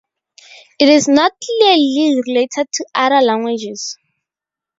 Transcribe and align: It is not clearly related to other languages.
It 0.79 0.89
is 0.89 1.07
not 1.07 1.31
clearly 1.43 2.19
related 2.25 2.65
to 2.73 2.85
other 2.95 3.21
languages. 3.21 3.99